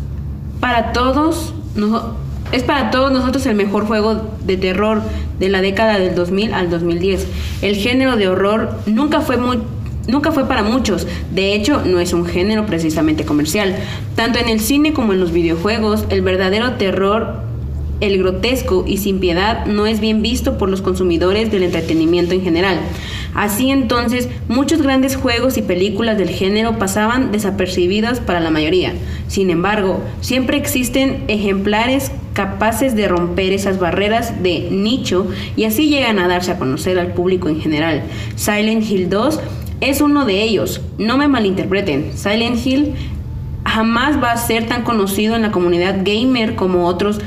para 0.59 0.93
todos, 0.93 1.53
no- 1.75 2.13
es 2.51 2.63
para 2.63 2.91
todos 2.91 3.11
nosotros 3.11 3.45
el 3.47 3.55
mejor 3.55 3.85
juego 3.87 4.21
de 4.45 4.57
terror 4.57 5.01
de 5.39 5.49
la 5.49 5.61
década 5.61 5.97
del 5.97 6.13
2000 6.15 6.53
al 6.53 6.69
2010. 6.69 7.27
El 7.61 7.75
género 7.75 8.17
de 8.17 8.27
horror 8.27 8.77
nunca 8.85 9.21
fue 9.21 9.37
muy 9.37 9.59
Nunca 10.07 10.31
fue 10.31 10.47
para 10.47 10.63
muchos, 10.63 11.07
de 11.33 11.55
hecho 11.55 11.81
no 11.83 11.99
es 11.99 12.13
un 12.13 12.25
género 12.25 12.65
precisamente 12.65 13.25
comercial. 13.25 13.75
Tanto 14.15 14.39
en 14.39 14.49
el 14.49 14.59
cine 14.59 14.93
como 14.93 15.13
en 15.13 15.19
los 15.19 15.31
videojuegos, 15.31 16.05
el 16.09 16.21
verdadero 16.21 16.73
terror 16.73 17.45
el 18.01 18.17
grotesco 18.17 18.83
y 18.87 18.97
sin 18.97 19.19
piedad 19.19 19.65
no 19.65 19.85
es 19.85 19.99
bien 19.99 20.21
visto 20.21 20.57
por 20.57 20.69
los 20.69 20.81
consumidores 20.81 21.51
del 21.51 21.63
entretenimiento 21.63 22.33
en 22.33 22.41
general. 22.41 22.77
Así 23.33 23.69
entonces, 23.69 24.29
muchos 24.47 24.81
grandes 24.81 25.15
juegos 25.15 25.57
y 25.57 25.61
películas 25.61 26.17
del 26.17 26.29
género 26.29 26.77
pasaban 26.77 27.31
desapercibidos 27.31 28.19
para 28.19 28.39
la 28.39 28.49
mayoría. 28.49 28.93
Sin 29.27 29.49
embargo, 29.49 30.01
siempre 30.21 30.57
existen 30.57 31.23
ejemplares 31.27 32.11
capaces 32.33 32.95
de 32.95 33.07
romper 33.07 33.53
esas 33.53 33.79
barreras 33.79 34.43
de 34.43 34.69
nicho 34.71 35.27
y 35.55 35.63
así 35.63 35.89
llegan 35.89 36.19
a 36.19 36.27
darse 36.27 36.51
a 36.51 36.59
conocer 36.59 36.99
al 36.99 37.13
público 37.13 37.49
en 37.49 37.61
general. 37.61 38.03
Silent 38.35 38.89
Hill 38.89 39.09
2 39.09 39.39
es 39.81 40.01
uno 40.01 40.25
de 40.25 40.41
ellos. 40.43 40.81
No 40.97 41.17
me 41.17 41.27
malinterpreten. 41.27 42.17
Silent 42.17 42.65
Hill 42.65 42.93
jamás 43.65 44.21
va 44.21 44.31
a 44.31 44.37
ser 44.37 44.67
tan 44.67 44.83
conocido 44.83 45.35
en 45.35 45.41
la 45.41 45.51
comunidad 45.51 46.01
gamer 46.03 46.55
como 46.55 46.87
otros 46.87 47.19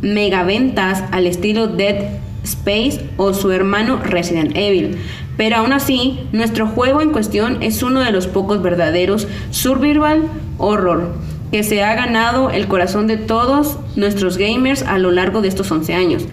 megaventas 0.00 1.04
al 1.12 1.26
estilo 1.26 1.68
Dead 1.68 2.20
Space 2.42 3.08
o 3.16 3.34
su 3.34 3.50
hermano 3.52 3.98
Resident 4.02 4.56
Evil. 4.56 4.98
Pero 5.36 5.56
aún 5.56 5.72
así, 5.72 6.20
nuestro 6.32 6.66
juego 6.66 7.00
en 7.00 7.10
cuestión 7.10 7.62
es 7.62 7.82
uno 7.82 8.00
de 8.00 8.12
los 8.12 8.26
pocos 8.26 8.62
verdaderos 8.62 9.28
survival 9.50 10.24
horror 10.58 11.14
que 11.52 11.62
se 11.62 11.82
ha 11.82 11.94
ganado 11.94 12.50
el 12.50 12.66
corazón 12.66 13.06
de 13.06 13.18
todos 13.18 13.76
nuestros 13.94 14.38
gamers 14.38 14.82
a 14.82 14.98
lo 14.98 15.10
largo 15.10 15.42
de 15.42 15.48
estos 15.48 15.70
11 15.70 15.94
años. 15.94 16.26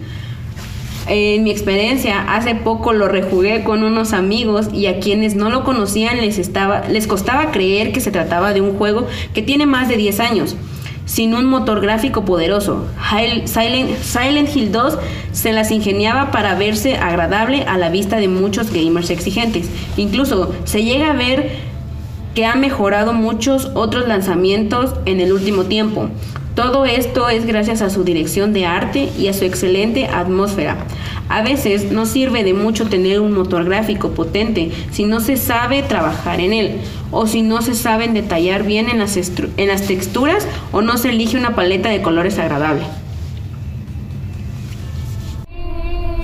En 1.06 1.42
mi 1.42 1.50
experiencia, 1.50 2.34
hace 2.34 2.54
poco 2.54 2.92
lo 2.92 3.08
rejugué 3.08 3.64
con 3.64 3.82
unos 3.82 4.12
amigos 4.12 4.68
y 4.72 4.86
a 4.86 5.00
quienes 5.00 5.34
no 5.34 5.50
lo 5.50 5.64
conocían 5.64 6.18
les, 6.18 6.38
estaba, 6.38 6.82
les 6.88 7.06
costaba 7.06 7.50
creer 7.50 7.92
que 7.92 8.00
se 8.00 8.10
trataba 8.10 8.52
de 8.52 8.60
un 8.60 8.76
juego 8.76 9.06
que 9.34 9.42
tiene 9.42 9.66
más 9.66 9.88
de 9.88 9.96
10 9.96 10.20
años, 10.20 10.56
sin 11.06 11.34
un 11.34 11.46
motor 11.46 11.80
gráfico 11.80 12.24
poderoso. 12.24 12.86
Silent, 13.46 13.96
Silent 13.98 14.54
Hill 14.54 14.70
2 14.70 14.98
se 15.32 15.52
las 15.52 15.70
ingeniaba 15.70 16.30
para 16.30 16.54
verse 16.54 16.96
agradable 16.96 17.64
a 17.64 17.78
la 17.78 17.88
vista 17.88 18.18
de 18.18 18.28
muchos 18.28 18.72
gamers 18.72 19.10
exigentes. 19.10 19.68
Incluso 19.96 20.54
se 20.64 20.84
llega 20.84 21.10
a 21.10 21.16
ver 21.16 21.70
que 22.34 22.46
ha 22.46 22.54
mejorado 22.54 23.12
muchos 23.12 23.70
otros 23.74 24.06
lanzamientos 24.06 24.94
en 25.06 25.20
el 25.20 25.32
último 25.32 25.64
tiempo. 25.64 26.08
Todo 26.54 26.84
esto 26.84 27.28
es 27.28 27.46
gracias 27.46 27.80
a 27.80 27.90
su 27.90 28.02
dirección 28.02 28.52
de 28.52 28.66
arte 28.66 29.08
y 29.16 29.28
a 29.28 29.32
su 29.32 29.44
excelente 29.44 30.06
atmósfera. 30.06 30.76
A 31.28 31.42
veces 31.42 31.92
no 31.92 32.06
sirve 32.06 32.42
de 32.42 32.54
mucho 32.54 32.88
tener 32.88 33.20
un 33.20 33.32
motor 33.32 33.64
gráfico 33.64 34.10
potente 34.10 34.72
si 34.90 35.04
no 35.04 35.20
se 35.20 35.36
sabe 35.36 35.82
trabajar 35.82 36.40
en 36.40 36.52
él, 36.52 36.80
o 37.12 37.28
si 37.28 37.42
no 37.42 37.62
se 37.62 37.74
saben 37.74 38.14
detallar 38.14 38.64
bien 38.64 38.88
en 38.88 38.98
las, 38.98 39.16
en 39.16 39.68
las 39.68 39.82
texturas 39.82 40.46
o 40.72 40.82
no 40.82 40.98
se 40.98 41.10
elige 41.10 41.36
una 41.36 41.54
paleta 41.54 41.88
de 41.88 42.02
colores 42.02 42.38
agradable. 42.38 42.82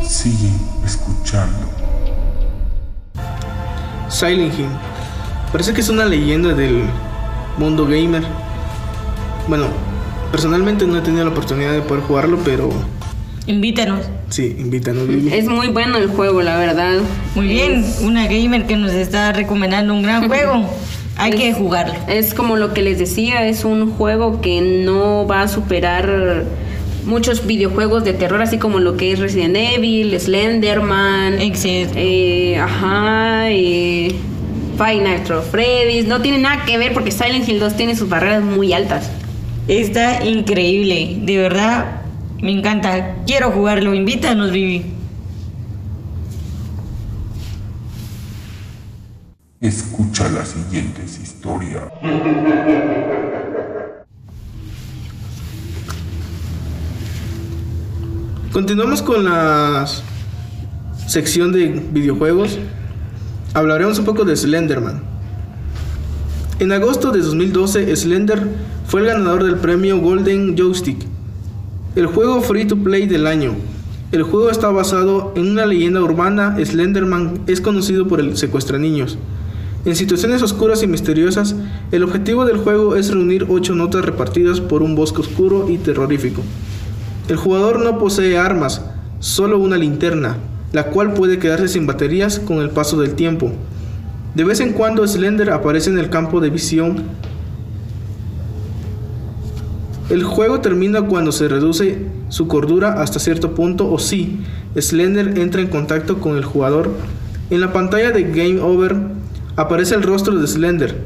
Sigue 0.03 0.51
escuchando. 0.85 1.67
Silent 4.09 4.59
Hill. 4.59 4.67
Parece 5.53 5.73
que 5.73 5.81
es 5.81 5.89
una 5.89 6.05
leyenda 6.05 6.53
del 6.53 6.83
mundo 7.59 7.87
gamer. 7.87 8.23
Bueno, 9.47 9.67
personalmente 10.37 10.87
no 10.87 10.99
he 10.99 11.01
tenido 11.01 11.25
la 11.25 11.31
oportunidad 11.31 11.73
de 11.73 11.81
poder 11.81 12.03
jugarlo, 12.05 12.39
pero 12.45 12.69
Invítanos. 13.47 14.05
Sí, 14.29 14.55
invítanos. 14.59 15.05
Es 15.33 15.49
muy 15.49 15.69
bueno 15.69 15.97
el 15.97 16.09
juego, 16.09 16.43
la 16.43 16.59
verdad. 16.59 16.99
Muy 17.35 17.47
bien, 17.47 17.87
una 18.03 18.27
gamer 18.27 18.67
que 18.67 18.77
nos 18.77 18.93
está 18.93 19.33
recomendando 19.33 19.95
un 19.95 20.03
gran 20.03 20.29
juego. 20.29 20.69
Hay 21.17 21.31
que 21.33 21.55
jugarlo. 21.55 21.95
Es 22.07 22.35
como 22.35 22.57
lo 22.57 22.75
que 22.75 22.83
les 22.83 22.99
decía, 22.99 23.47
es 23.47 23.65
un 23.65 23.93
juego 23.93 24.43
que 24.43 24.61
no 24.61 25.27
va 25.27 25.41
a 25.41 25.49
superar 25.49 26.45
muchos 27.07 27.47
videojuegos 27.47 28.05
de 28.05 28.13
terror, 28.13 28.43
así 28.43 28.59
como 28.59 28.79
lo 28.79 28.99
que 28.99 29.13
es 29.13 29.21
Resident 29.21 29.57
Evil, 29.57 30.21
Slenderman, 30.21 31.41
Exacto. 31.41 31.95
eh, 31.97 32.59
ajá, 32.59 33.49
eh, 33.49 34.15
Five 34.77 35.01
Nights 35.01 35.31
at 35.31 35.45
Freddy's. 35.45 36.07
No 36.07 36.21
tiene 36.21 36.41
nada 36.41 36.67
que 36.67 36.77
ver 36.77 36.93
porque 36.93 37.11
Silent 37.11 37.49
Hill 37.49 37.59
2 37.59 37.75
tiene 37.75 37.97
sus 37.97 38.11
barreras 38.11 38.43
muy 38.43 38.75
altas. 38.75 39.11
Está 39.69 40.25
increíble, 40.25 41.19
de 41.23 41.39
verdad. 41.39 42.03
Me 42.41 42.53
encanta. 42.53 43.17
Quiero 43.27 43.51
jugarlo. 43.51 43.95
Invítanos, 43.95 44.53
Vivi. 44.53 44.85
Escucha 49.61 50.29
las 50.29 50.49
siguientes 50.49 51.19
historias. 51.19 51.85
Continuamos 58.53 59.03
con 59.03 59.25
la 59.25 59.85
sección 61.09 61.53
de 61.53 61.67
videojuegos. 61.67 62.59
Hablaremos 63.53 63.99
un 63.99 64.05
poco 64.05 64.25
de 64.25 64.37
Slenderman. 64.37 65.16
En 66.59 66.73
agosto 66.73 67.13
de 67.13 67.21
2012, 67.21 67.95
Slender 67.95 68.43
fue 68.87 69.03
el 69.03 69.09
ganador 69.09 69.45
del 69.45 69.57
premio 69.57 70.01
Golden 70.01 70.57
Joystick, 70.57 70.97
el 71.97 72.07
juego 72.07 72.41
free 72.41 72.65
to 72.65 72.77
play 72.77 73.07
del 73.07 73.27
año. 73.27 73.53
El 74.11 74.23
juego 74.23 74.49
está 74.49 74.71
basado 74.71 75.35
en 75.37 75.51
una 75.51 75.67
leyenda 75.67 76.01
urbana. 76.01 76.57
Slenderman 76.65 77.41
es 77.47 77.61
conocido 77.61 78.09
por 78.09 78.21
el 78.21 78.39
secuestra 78.39 78.79
niños. 78.79 79.19
En 79.85 79.97
situaciones 79.97 80.41
oscuras 80.41 80.83
y 80.83 80.87
misteriosas, 80.87 81.57
el 81.93 82.03
objetivo 82.03 82.47
del 82.47 82.57
juego 82.57 82.97
es 82.97 83.11
reunir 83.11 83.45
ocho 83.51 83.75
notas 83.75 84.07
repartidas 84.07 84.63
por 84.63 84.83
un 84.83 84.95
bosque 84.95 85.21
oscuro 85.21 85.69
y 85.69 85.77
terrorífico. 85.77 86.41
El 87.29 87.37
jugador 87.37 87.81
no 87.81 87.99
posee 87.99 88.39
armas, 88.39 88.81
solo 89.21 89.59
una 89.59 89.77
linterna, 89.77 90.39
la 90.73 90.85
cual 90.85 91.13
puede 91.13 91.39
quedarse 91.39 91.69
sin 91.69 91.87
baterías 91.87 92.39
con 92.39 92.59
el 92.59 92.71
paso 92.71 92.99
del 92.99 93.15
tiempo. 93.15 93.53
De 94.37 94.45
vez 94.45 94.61
en 94.61 94.75
cuando 94.75 95.09
Slender 95.09 95.49
aparece 95.49 95.89
en 95.89 95.97
el 95.97 96.11
campo 96.11 96.43
de 96.43 96.51
visión. 96.51 97.05
El 100.11 100.25
juego 100.25 100.61
termina 100.61 101.01
cuando 101.01 101.33
se 101.33 101.49
reduce 101.49 102.05
su 102.29 102.47
cordura 102.47 103.01
hasta 103.01 103.19
cierto 103.19 103.55
punto 103.55 103.91
o 103.91 103.99
si 103.99 104.41
Slender 104.79 105.39
entra 105.39 105.63
en 105.63 105.69
contacto 105.69 106.21
con 106.21 106.37
el 106.37 106.45
jugador. 106.45 106.91
En 107.49 107.63
la 107.63 107.73
pantalla 107.73 108.11
de 108.11 108.25
Game 108.25 108.61
Over 108.61 108.97
aparece 109.57 109.95
el 109.95 110.03
rostro 110.03 110.39
de 110.39 110.47
Slender, 110.47 110.99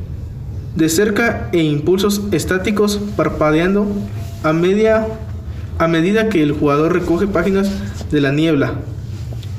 de 0.75 0.89
cerca 0.89 1.51
e 1.53 1.63
impulsos 1.63 2.23
estáticos 2.33 3.01
parpadeando 3.17 3.87
a 4.43 4.53
media 4.53 5.07
a 5.79 5.87
medida 5.87 6.31
que 6.31 6.43
el 6.43 6.51
jugador 6.51 6.95
recoge 6.95 7.29
páginas 7.29 7.71
de 8.11 8.21
la 8.23 8.33
niebla. 8.33 8.73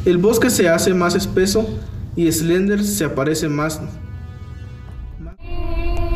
El 0.03 0.17
bosque 0.17 0.49
se 0.49 0.67
hace 0.67 0.93
más 0.93 1.15
espeso 1.15 1.69
y 2.15 2.31
Slender 2.31 2.83
se 2.83 3.05
aparece 3.05 3.47
más. 3.49 3.79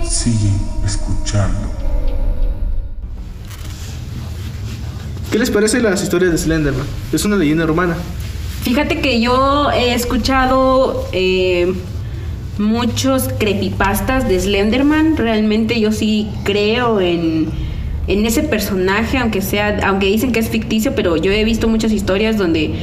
Sigue 0.03 0.51
escuchando. 0.85 1.71
¿Qué 5.31 5.39
les 5.39 5.51
parece 5.51 5.81
las 5.81 6.01
historias 6.01 6.31
de 6.31 6.37
Slenderman? 6.37 6.85
Es 7.11 7.25
una 7.25 7.35
leyenda 7.35 7.65
urbana. 7.65 7.95
Fíjate 8.61 9.01
que 9.01 9.19
yo 9.19 9.69
he 9.71 9.93
escuchado 9.93 11.07
eh, 11.11 11.73
muchos 12.57 13.29
creepypastas 13.37 14.27
de 14.27 14.39
Slenderman. 14.39 15.17
Realmente 15.17 15.79
yo 15.79 15.91
sí 15.91 16.29
creo 16.43 17.01
en, 17.01 17.49
en 18.07 18.25
ese 18.25 18.43
personaje, 18.43 19.17
aunque 19.17 19.41
sea, 19.41 19.79
aunque 19.85 20.07
dicen 20.07 20.31
que 20.31 20.39
es 20.39 20.49
ficticio, 20.49 20.95
pero 20.95 21.17
yo 21.17 21.31
he 21.31 21.43
visto 21.43 21.67
muchas 21.67 21.91
historias 21.91 22.37
donde 22.37 22.73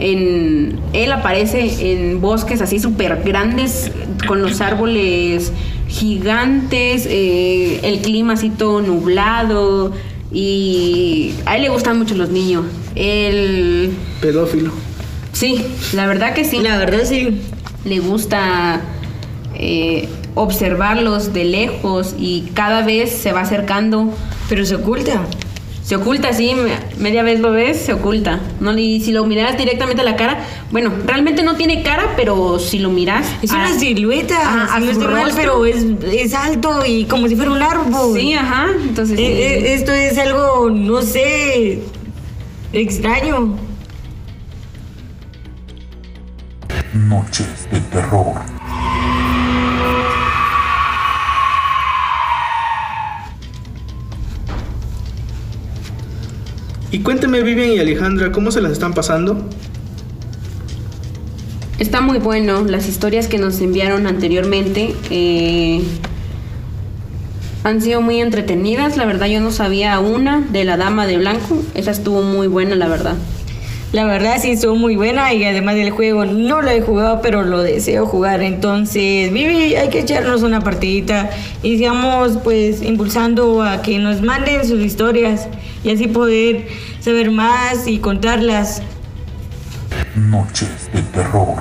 en, 0.00 0.80
él 0.92 1.12
aparece 1.12 1.92
en 1.92 2.20
bosques 2.20 2.60
así 2.60 2.78
súper 2.78 3.22
grandes, 3.22 3.92
con 4.26 4.42
los 4.42 4.60
árboles 4.60 5.52
gigantes, 5.88 7.06
eh, 7.08 7.80
el 7.82 8.00
clima 8.00 8.34
así 8.34 8.50
todo 8.50 8.80
nublado. 8.80 9.92
Y 10.32 11.34
a 11.44 11.56
él 11.56 11.62
le 11.62 11.68
gustan 11.68 11.98
mucho 11.98 12.14
los 12.14 12.30
niños. 12.30 12.64
Él 12.94 13.90
Pedófilo. 14.20 14.72
Sí, 15.32 15.64
la 15.92 16.06
verdad 16.06 16.34
que 16.34 16.44
sí. 16.44 16.60
La 16.60 16.78
verdad, 16.78 17.00
sí. 17.04 17.40
Le 17.84 17.98
gusta 17.98 18.80
eh, 19.54 20.08
observarlos 20.34 21.32
de 21.32 21.44
lejos 21.44 22.14
y 22.18 22.50
cada 22.54 22.82
vez 22.82 23.10
se 23.10 23.32
va 23.32 23.40
acercando. 23.40 24.12
Pero 24.48 24.64
se 24.64 24.76
oculta. 24.76 25.22
Se 25.84 25.96
oculta, 25.96 26.32
sí, 26.32 26.52
me- 26.54 26.78
media 27.02 27.22
vez 27.24 27.40
lo 27.40 27.50
ves, 27.50 27.80
se 27.80 27.92
oculta. 27.92 28.38
No, 28.60 28.76
y 28.78 29.00
si 29.00 29.10
lo 29.10 29.24
miras 29.24 29.56
directamente 29.58 30.02
a 30.02 30.04
la 30.04 30.14
cara, 30.14 30.38
bueno, 30.70 30.92
realmente 31.04 31.42
no 31.42 31.56
tiene 31.56 31.82
cara, 31.82 32.12
pero 32.16 32.58
si 32.60 32.78
lo 32.78 32.90
miras. 32.90 33.26
Es 33.42 33.50
a- 33.50 33.56
una 33.56 33.76
silueta. 33.78 34.38
Ajá, 34.40 34.74
a 34.76 34.80
no 34.80 34.86
mal, 34.86 35.24
rostro. 35.24 35.34
pero 35.36 35.66
es, 35.66 35.84
es 36.12 36.32
alto 36.34 36.84
y 36.86 37.06
como 37.06 37.26
si 37.26 37.34
fuera 37.34 37.50
un 37.50 37.62
árbol. 37.62 38.16
Sí, 38.18 38.34
ajá. 38.34 38.66
Entonces. 38.82 39.18
Eh, 39.18 39.22
sí. 39.22 39.32
eh, 39.66 39.74
esto 39.74 39.92
es 39.92 40.16
algo, 40.18 40.70
no 40.70 41.02
sé, 41.02 41.80
extraño. 42.72 43.56
Noches 46.94 47.68
de 47.72 47.80
terror. 47.80 48.34
Y 56.92 57.00
cuénteme, 57.00 57.42
Vivian 57.42 57.70
y 57.70 57.78
Alejandra, 57.78 58.32
¿cómo 58.32 58.50
se 58.50 58.60
las 58.60 58.72
están 58.72 58.94
pasando? 58.94 59.48
Está 61.78 62.00
muy 62.00 62.18
bueno. 62.18 62.64
Las 62.64 62.88
historias 62.88 63.28
que 63.28 63.38
nos 63.38 63.60
enviaron 63.60 64.08
anteriormente 64.08 64.94
eh, 65.08 65.82
han 67.62 67.80
sido 67.80 68.02
muy 68.02 68.20
entretenidas. 68.20 68.96
La 68.96 69.06
verdad, 69.06 69.28
yo 69.28 69.40
no 69.40 69.52
sabía 69.52 70.00
una 70.00 70.40
de 70.40 70.64
la 70.64 70.76
Dama 70.76 71.06
de 71.06 71.18
Blanco. 71.18 71.62
Esa 71.74 71.92
estuvo 71.92 72.22
muy 72.22 72.48
buena, 72.48 72.74
la 72.74 72.88
verdad. 72.88 73.16
La 73.92 74.04
verdad 74.04 74.36
sí 74.40 74.52
estuvo 74.52 74.76
muy 74.76 74.94
buena 74.94 75.34
y 75.34 75.42
además 75.42 75.74
del 75.74 75.90
juego 75.90 76.24
no 76.24 76.62
lo 76.62 76.70
he 76.70 76.80
jugado, 76.80 77.20
pero 77.20 77.42
lo 77.42 77.60
deseo 77.60 78.06
jugar. 78.06 78.40
Entonces, 78.40 79.32
Vivi, 79.32 79.74
hay 79.74 79.88
que 79.88 79.98
echarnos 79.98 80.42
una 80.42 80.60
partidita 80.60 81.28
y 81.64 81.76
sigamos 81.76 82.38
pues 82.44 82.82
impulsando 82.82 83.64
a 83.64 83.82
que 83.82 83.98
nos 83.98 84.22
manden 84.22 84.64
sus 84.64 84.80
historias 84.80 85.48
y 85.82 85.90
así 85.90 86.06
poder 86.06 86.68
saber 87.00 87.32
más 87.32 87.88
y 87.88 87.98
contarlas. 87.98 88.80
Noches 90.14 90.88
de 90.92 91.02
terror. 91.02 91.56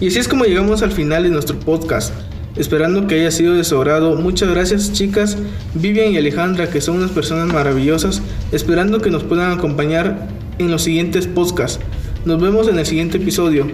Y 0.00 0.08
así 0.08 0.18
es 0.18 0.26
como 0.26 0.44
llegamos 0.44 0.82
al 0.82 0.90
final 0.90 1.22
de 1.22 1.30
nuestro 1.30 1.56
podcast. 1.60 2.12
Esperando 2.56 3.06
que 3.06 3.14
haya 3.16 3.30
sido 3.30 3.54
de 3.54 3.64
su 3.64 3.76
agrado. 3.76 4.16
Muchas 4.16 4.50
gracias 4.50 4.92
chicas, 4.92 5.38
Vivian 5.74 6.12
y 6.12 6.18
Alejandra, 6.18 6.68
que 6.68 6.80
son 6.80 6.96
unas 6.96 7.10
personas 7.10 7.52
maravillosas. 7.52 8.22
Esperando 8.52 9.00
que 9.00 9.10
nos 9.10 9.24
puedan 9.24 9.52
acompañar 9.52 10.28
en 10.58 10.70
los 10.70 10.82
siguientes 10.82 11.26
podcasts. 11.26 11.80
Nos 12.24 12.40
vemos 12.40 12.68
en 12.68 12.78
el 12.78 12.86
siguiente 12.86 13.16
episodio. 13.16 13.66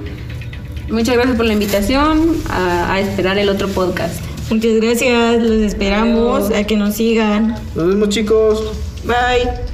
Muchas 0.91 1.17
gracias 1.17 1.37
por 1.37 1.45
la 1.45 1.53
invitación 1.53 2.37
a, 2.49 2.95
a 2.95 3.01
esperar 3.01 3.37
el 3.39 3.49
otro 3.49 3.69
podcast. 3.69 4.23
Muchas 4.51 4.77
gracias, 4.77 5.43
los 5.43 5.61
esperamos 5.61 6.51
a 6.51 6.65
que 6.65 6.77
nos 6.77 6.95
sigan. 6.95 7.57
Nos 7.75 7.89
vemos 7.89 8.09
chicos. 8.09 8.73
Bye. 9.05 9.68